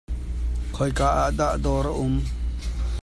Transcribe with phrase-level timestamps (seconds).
[0.75, 2.15] Khoi ka ah dah dawr a um?